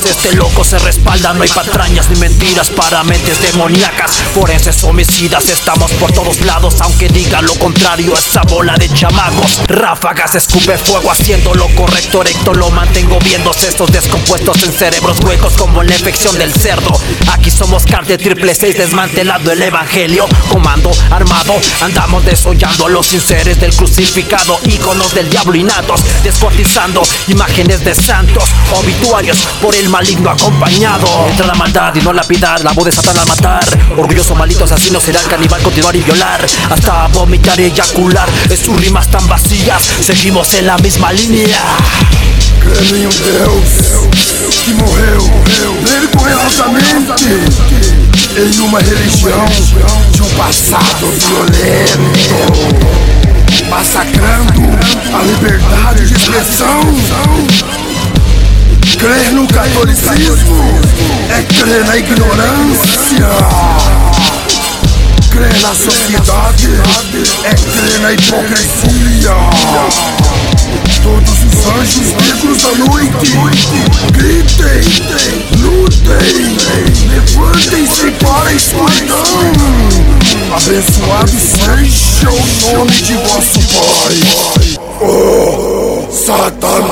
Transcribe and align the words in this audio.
este 0.00 0.32
loco 0.36 0.64
se 0.64 0.78
respaldan 0.78 1.36
No 1.36 1.42
hay 1.42 1.50
patrañas 1.50 2.08
ni 2.08 2.16
mentiras 2.16 2.70
para 2.70 3.04
mentes 3.04 3.40
demoníacas 3.42 4.16
Forenses 4.34 4.82
homicidas, 4.84 5.48
estamos 5.48 5.90
por 5.92 6.12
todos 6.12 6.40
lados 6.40 6.80
Aunque 6.80 7.08
diga 7.08 7.42
lo 7.42 7.54
contrario, 7.56 8.16
esa 8.16 8.42
bola 8.42 8.74
de 8.76 8.88
chamacos. 8.88 9.60
Ráfagas, 9.68 10.34
escupe 10.34 10.78
fuego 10.78 11.10
haciendo 11.10 11.54
lo 11.54 11.68
correcto 11.74 12.22
Erecto 12.22 12.54
lo 12.54 12.70
mantengo 12.70 13.18
viendo 13.18 13.52
estos 13.52 13.92
descompuestos 13.92 14.62
en 14.62 14.72
cerebros 14.72 15.20
huecos 15.20 15.54
Como 15.58 15.82
la 15.82 15.94
infección 15.94 16.36
del 16.38 16.52
cerdo. 16.52 16.98
Aquí 17.32 17.50
somos 17.50 17.84
de 18.06 18.16
triple 18.16 18.54
seis 18.54 18.76
desmantelando 18.78 19.52
el 19.52 19.60
evangelio. 19.60 20.26
Comando 20.48 20.90
armado, 21.10 21.54
andamos 21.82 22.24
desollando 22.24 22.86
a 22.86 22.88
los 22.88 23.06
sinceres 23.06 23.60
del 23.60 23.74
crucificado 23.74 24.58
Íconos 24.64 25.14
del 25.14 25.28
diablo 25.28 25.54
innatos, 25.54 26.00
descuartizando 26.24 27.02
imágenes 27.28 27.84
de 27.84 27.94
santos 27.94 28.44
Obituarios 28.72 29.46
por 29.60 29.74
el 29.74 29.81
maligno 29.88 30.30
acompañado. 30.30 31.26
Entra 31.28 31.46
la 31.46 31.54
maldad 31.54 31.94
y 31.94 32.00
no 32.00 32.12
la 32.12 32.22
piedad, 32.22 32.60
la 32.62 32.72
voz 32.72 32.86
de 32.86 32.92
Satán 32.92 33.16
al 33.18 33.26
matar. 33.26 33.64
Orgulloso 33.96 34.34
maldito 34.34 34.64
asesino 34.64 35.00
será 35.00 35.20
el 35.20 35.26
caníbal 35.26 35.62
continuar 35.62 35.94
y 35.96 36.00
violar. 36.00 36.44
Hasta 36.70 37.08
vomitar 37.08 37.58
y 37.60 37.64
eyacular, 37.64 38.28
es 38.50 38.60
sus 38.60 38.80
rimas 38.80 39.10
tan 39.10 39.26
vacías. 39.28 39.82
Seguimos 40.00 40.54
en 40.54 40.66
la 40.66 40.76
misma 40.78 41.12
línea. 41.12 41.60
Crendo 42.60 42.96
em 42.96 43.08
Deus 43.08 44.02
que 44.64 44.74
morreu 44.74 45.22
nele 45.82 46.06
corretamente 46.08 47.32
em 48.36 48.60
uma 48.60 48.78
religião 48.78 49.44
de 50.12 50.22
um 50.22 50.28
passado 50.36 51.10
violento, 51.10 52.00
massacrando 53.68 54.62
a 55.12 55.22
liberdade 55.22 56.06
de 56.06 56.14
expressão. 56.14 56.80
Crer 58.98 59.31
no 59.31 59.31
catolicismo 59.62 60.58
é 61.30 61.42
crer 61.54 61.84
na 61.86 61.96
ignorância. 61.96 63.28
Crer 65.30 65.54
na 65.62 65.72
sociedade 65.72 66.68
é 67.44 67.54
crer 67.54 68.00
na 68.00 68.12
hipocrisia. 68.12 69.36
Todos 71.02 71.44
os 71.44 71.66
anjos 71.78 72.12
negros 72.14 72.58
da 72.62 72.72
noite 72.74 73.38
gritem, 74.10 74.82
lutem, 75.60 76.56
levantem-se 77.08 78.10
para 78.20 78.48
a 78.48 78.52
escuridão. 78.52 79.52
Abençoado 80.56 81.38
seja 81.38 82.30
o 82.30 82.42
nome 82.74 82.92
de 83.02 83.14
vosso 83.14 83.60
Pai. 83.68 84.16
Oh, 85.00 86.08
Satanás! 86.10 86.82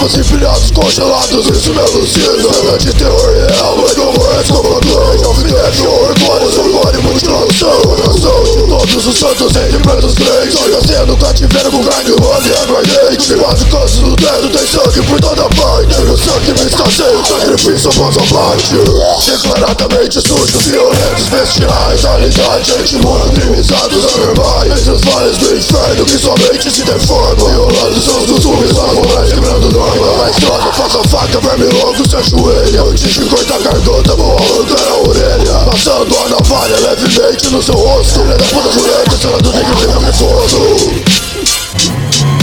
Rapos 0.00 0.16
empilhados, 0.16 0.70
congelados, 0.70 1.46
isso 1.46 1.74
me 1.74 1.78
alucina 1.78 2.54
Cena 2.54 2.78
de 2.78 2.92
terror 2.94 3.34
real, 3.36 3.76
mas 3.76 3.92
como 3.92 4.16
é 4.32 4.42
comandante 4.44 5.24
Alfinete, 5.26 5.86
orgulho, 5.86 6.58
orgulho, 6.58 7.02
mutilação 7.02 7.82
Oração 7.84 8.44
de 8.44 8.66
todos 8.66 9.06
os 9.06 9.18
santos 9.18 9.56
entre 9.56 9.78
pretos 9.78 10.14
crentes 10.14 10.56
Olha 10.62 10.80
sendo 10.80 11.16
cativeiro 11.18 11.70
com 11.70 11.82
grande 11.82 12.12
olho 12.12 12.46
e 12.46 12.62
aguardente. 12.62 13.34
Quase 13.34 13.64
canso 13.66 14.00
do 14.00 14.16
dedo, 14.16 14.48
tem 14.48 14.66
sangue 14.66 15.02
por 15.06 15.20
toda 15.20 15.42
parte. 15.50 15.94
O 16.00 16.16
sangue 16.16 16.52
me 16.58 16.66
escasseia, 16.66 17.24
sacrifício 17.28 17.90
após 17.90 18.16
a 18.16 18.34
morte 18.34 18.74
Declaradamente 19.26 20.20
sujos, 20.22 20.62
violentos, 20.64 21.28
bestiais 21.28 22.02
Realidade, 22.04 22.72
antimundo, 22.72 23.32
crimizados, 23.32 24.14
anormais. 24.14 24.88
Os 24.88 25.00
vales 25.02 25.36
do 25.36 25.54
inferno 25.54 26.04
que 26.06 26.18
somente 26.18 26.70
se 26.70 26.84
defende 26.84 27.06
forma 27.06 27.50
Violando 27.50 28.00
seus 28.00 28.26
costumes, 28.26 28.72
norma 28.72 29.19
Estrada, 30.80 31.08
faca, 31.08 31.08
faca, 31.08 31.40
verme 31.40 31.72
longo, 31.74 32.08
se 32.08 32.16
ajoelha. 32.16 32.82
Antes 32.82 33.14
de 33.14 33.26
cortar 33.26 33.56
a 33.56 33.58
garganta, 33.58 34.16
vou 34.16 34.36
arrancar 34.36 34.88
a 34.88 34.96
orelha. 34.96 35.52
Passando 35.70 36.16
a 36.16 36.28
navalha 36.30 36.76
levemente 36.80 37.50
no 37.50 37.62
seu 37.62 37.74
rosto. 37.74 38.20
Filha 38.20 38.36
da 38.36 38.44
puta 38.44 38.72
jureta, 38.72 39.18
selando 39.18 39.52
negro 39.52 39.74
de 39.74 39.86
meu 39.88 40.00
reforço 40.00 41.20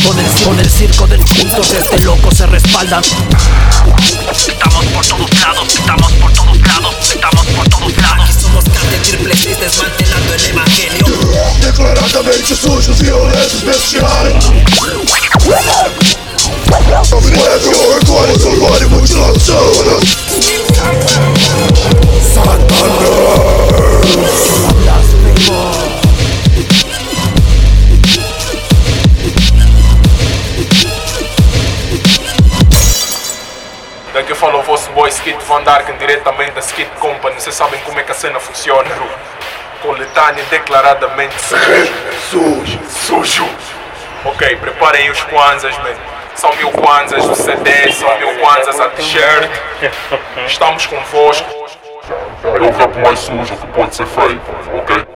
con 0.08 0.18
el, 0.18 0.44
con 0.44 0.60
el 0.60 0.70
circo 0.70 1.06
del 1.08 1.20
culto 1.20 1.62
este 1.62 2.00
loco 2.06 2.32
se 2.34 2.46
respaldan 2.48 3.04
Estamos 3.04 4.86
por 4.86 5.06
todos 5.06 5.40
lados, 5.42 5.68
estamos 5.68 6.12
por 6.14 6.32
todos 6.34 6.58
lados, 6.62 6.96
estamos 7.02 7.46
por 7.48 7.70
todos 7.70 7.98
lados. 7.98 8.30
Somos 8.42 8.64
carne 8.66 8.98
triple 9.00 9.36
desmantelando 9.60 10.34
el 10.34 10.46
evangelio. 10.46 11.06
Declaradamente 11.62 12.56
sujos, 12.56 13.00
violentos, 13.00 13.64
bestiais 13.64 14.17
Falou 34.40 34.62
o 34.62 34.64
vosso 34.64 34.92
boy 34.92 35.10
Skit 35.10 35.44
Van 35.46 35.64
Darken 35.64 35.98
diretamente 35.98 36.52
da 36.52 36.62
Skit 36.62 36.92
Company. 37.00 37.42
Vocês 37.42 37.56
sabem 37.56 37.80
como 37.80 38.00
é 38.00 38.04
que 38.04 38.12
a 38.12 38.14
cena 38.14 38.40
funciona. 38.40 38.88
Coletânea 39.82 40.44
declaradamente 40.52 41.34
sujo. 41.42 41.92
Sujo, 42.30 42.80
sujo. 42.88 43.50
Ok, 44.26 44.56
preparem 44.58 45.10
os 45.10 45.24
Kwanzas, 45.24 45.76
man. 45.80 45.96
São 46.36 46.56
mil 46.56 46.70
Kwanzas 46.70 47.26
no 47.26 47.34
CD, 47.34 47.92
são 47.92 48.16
mil 48.20 48.36
Kwanzas 48.38 48.80
a 48.80 48.90
t-shirt. 48.90 49.50
Estamos 50.46 50.86
convosco. 50.86 51.48
É 52.44 52.60
o 52.60 52.72
rap 52.78 52.96
mais 53.00 53.18
sujo 53.18 53.56
que 53.56 53.68
pode 53.68 53.96
ser 53.96 54.06
feito, 54.06 54.42
ok? 54.78 55.04